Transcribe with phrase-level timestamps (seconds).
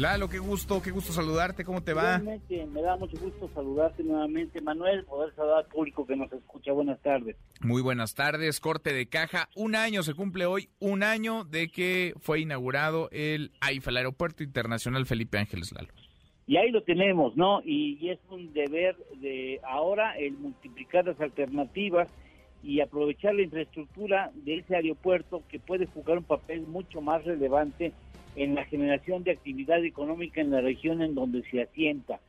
[0.00, 2.16] Lalo, qué gusto, qué gusto saludarte, ¿cómo te va?
[2.16, 6.72] Realmente, me da mucho gusto saludarte nuevamente, Manuel, poder saludar al público que nos escucha.
[6.72, 7.36] Buenas tardes.
[7.60, 9.50] Muy buenas tardes, corte de caja.
[9.54, 14.42] Un año se cumple hoy, un año de que fue inaugurado el AIFA, el Aeropuerto
[14.42, 15.92] Internacional Felipe Ángeles Lalo.
[16.46, 17.60] Y ahí lo tenemos, ¿no?
[17.62, 22.08] Y, y es un deber de ahora el multiplicar las alternativas
[22.62, 27.92] y aprovechar la infraestructura de ese aeropuerto que puede jugar un papel mucho más relevante
[28.36, 32.20] en la generación de actividad económica en la región en donde se asienta.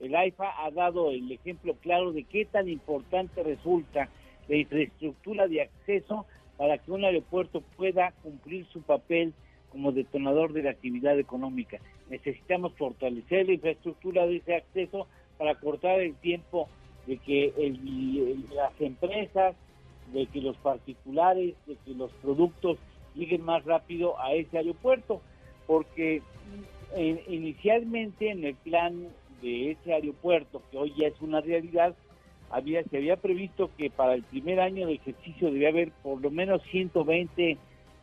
[0.00, 4.08] El AIFA ha dado el ejemplo claro de qué tan importante resulta
[4.48, 9.34] la infraestructura de acceso para que un aeropuerto pueda cumplir su papel
[9.70, 11.78] como detonador de la actividad económica.
[12.08, 15.06] Necesitamos fortalecer la infraestructura de ese acceso
[15.38, 16.68] para cortar el tiempo
[17.06, 19.54] de que el- las empresas,
[20.12, 22.78] de que los particulares, de que los productos
[23.14, 25.22] lleguen más rápido a ese aeropuerto
[25.70, 26.20] porque
[26.96, 29.06] inicialmente en el plan
[29.40, 31.94] de ese aeropuerto, que hoy ya es una realidad,
[32.50, 36.28] había, se había previsto que para el primer año de ejercicio debía haber por lo
[36.32, 37.56] menos 120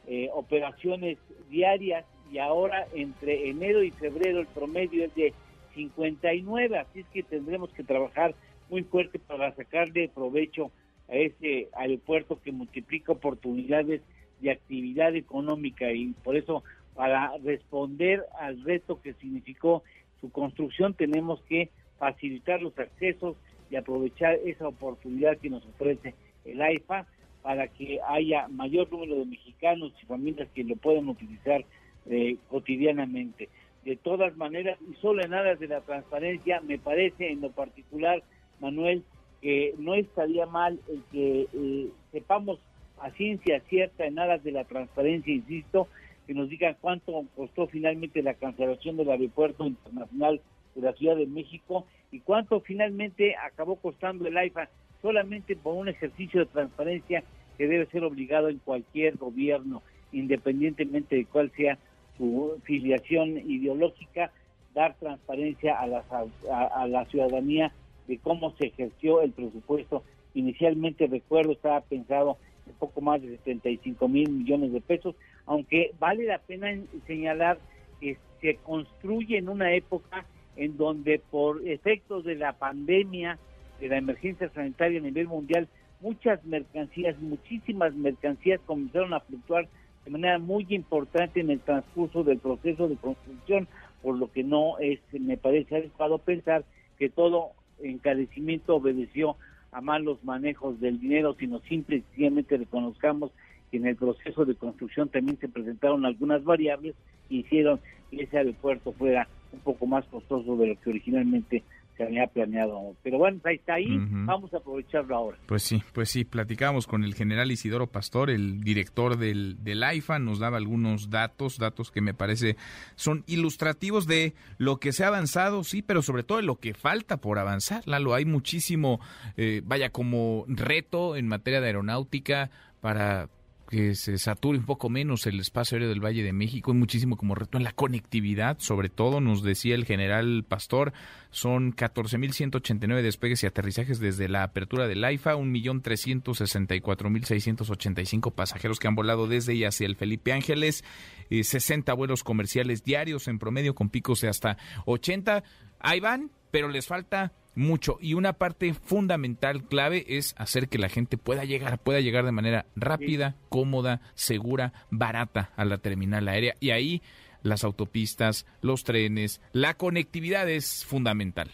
[0.07, 1.17] eh, operaciones
[1.49, 5.33] diarias y ahora entre enero y febrero el promedio es de
[5.75, 8.33] 59, así es que tendremos que trabajar
[8.69, 10.71] muy fuerte para sacarle provecho
[11.09, 14.01] a ese aeropuerto que multiplica oportunidades
[14.39, 16.63] de actividad económica y por eso
[16.97, 19.83] para responder al reto que significó
[20.19, 23.37] su construcción tenemos que facilitar los accesos
[23.69, 27.05] y aprovechar esa oportunidad que nos ofrece el AIFA
[27.43, 31.63] para que haya mayor número de mexicanos y familias que lo puedan utilizar
[32.07, 33.47] eh, cotidianamente.
[33.85, 38.23] De todas maneras, y solo en aras de la transparencia, me parece en lo particular,
[38.59, 39.03] Manuel,
[39.41, 42.59] que no estaría mal el que eh, sepamos
[42.99, 45.87] a ciencia cierta en aras de la transparencia, insisto,
[46.27, 50.41] que nos digan cuánto costó finalmente la cancelación del aeropuerto internacional
[50.75, 54.69] de la Ciudad de México y cuánto finalmente acabó costando el AIFA
[55.01, 57.23] solamente por un ejercicio de transparencia
[57.57, 61.77] que debe ser obligado en cualquier gobierno, independientemente de cuál sea
[62.17, 64.31] su filiación ideológica,
[64.73, 66.03] dar transparencia a la,
[66.51, 67.71] a la ciudadanía
[68.07, 70.03] de cómo se ejerció el presupuesto.
[70.33, 72.37] Inicialmente, recuerdo, estaba pensado
[72.67, 75.15] en poco más de 75 mil millones de pesos,
[75.47, 76.67] aunque vale la pena
[77.07, 77.57] señalar
[77.99, 80.25] que se construye en una época
[80.55, 83.39] en donde por efectos de la pandemia,
[83.79, 85.67] de la emergencia sanitaria a nivel mundial,
[86.01, 89.67] muchas mercancías, muchísimas mercancías comenzaron a fluctuar
[90.05, 93.67] de manera muy importante en el transcurso del proceso de construcción,
[94.01, 96.63] por lo que no es, me parece adecuado pensar
[96.97, 99.35] que todo encarecimiento obedeció
[99.71, 103.31] a malos manejos del dinero, sino simple y sencillamente reconozcamos
[103.71, 106.95] que en el proceso de construcción también se presentaron algunas variables
[107.29, 107.79] que hicieron
[108.09, 111.63] que ese aeropuerto fuera un poco más costoso de lo que originalmente
[111.97, 112.95] se había planeado.
[113.01, 114.25] Pero bueno, ahí está ahí, uh -huh.
[114.25, 115.37] vamos a aprovecharlo ahora.
[115.47, 120.19] Pues sí, pues sí, platicamos con el general Isidoro Pastor, el director del, del AIFA,
[120.19, 122.55] nos daba algunos datos, datos que me parece
[122.95, 126.75] son ilustrativos de lo que se ha avanzado, sí, pero sobre todo de lo que
[126.75, 127.81] falta por avanzar.
[127.87, 128.99] Lalo, hay muchísimo,
[129.35, 133.27] eh, vaya, como reto en materia de aeronáutica para
[133.69, 137.15] que se sature un poco menos el espacio aéreo del Valle de México, hay muchísimo
[137.17, 140.93] como reto en la conectividad, sobre todo, nos decía el general Pastor,
[141.29, 149.27] son 14.189 despegues y aterrizajes desde la apertura del AIFA, 1.364.685 pasajeros que han volado
[149.27, 150.83] desde y hacia el Felipe Ángeles,
[151.29, 155.43] eh, 60 vuelos comerciales diarios en promedio con picos de hasta 80,
[155.79, 160.89] ahí van, pero les falta mucho y una parte fundamental clave es hacer que la
[160.89, 166.55] gente pueda llegar, pueda llegar de manera rápida, cómoda, segura, barata a la terminal aérea
[166.59, 167.01] y ahí
[167.43, 171.49] las autopistas, los trenes, la conectividad es fundamental.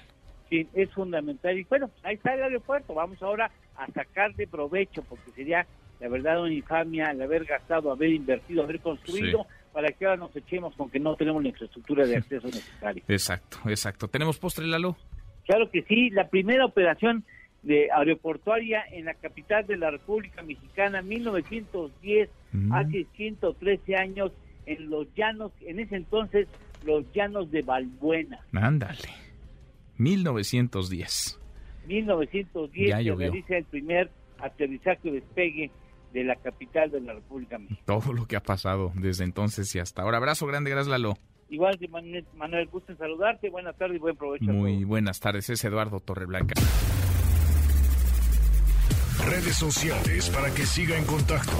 [0.50, 5.04] Sí, es fundamental y bueno, ahí está el aeropuerto, vamos ahora a sacar de provecho
[5.04, 5.66] porque sería
[6.00, 10.18] la verdad una infamia el haber gastado, haber invertido, haber construido sí para que ahora
[10.18, 13.04] nos echemos con que no tenemos la infraestructura de acceso necesaria.
[13.08, 14.08] Exacto, exacto.
[14.08, 14.96] ¿Tenemos postre, Lalo?
[15.46, 17.24] Claro que sí, la primera operación
[17.64, 22.74] de aeroportuaria en la capital de la República Mexicana, 1910, mm.
[22.74, 24.32] hace 113 años,
[24.66, 26.48] en los llanos, en ese entonces,
[26.86, 28.40] los llanos de Balbuena.
[28.54, 29.10] Ándale,
[29.98, 31.40] 1910.
[31.88, 35.72] 1910 ya se realiza el primer aterrizaje y despegue
[36.14, 37.82] de la capital de la República Mexicana.
[37.86, 40.18] Todo lo que ha pasado desde entonces y hasta ahora.
[40.18, 41.18] Abrazo grande, gracias Lalo.
[41.54, 41.78] Igual,
[42.36, 43.52] Manuel, gusto en saludarte.
[43.52, 44.46] Buenas tardes y buen provecho.
[44.46, 46.56] Muy buenas tardes, es Eduardo Torreblanca.
[49.24, 51.54] Redes sociales para que siga en contacto: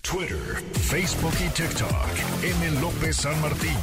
[0.00, 0.38] Twitter,
[0.72, 1.92] Facebook y TikTok.
[2.42, 2.80] M.
[2.80, 3.76] López San Martín.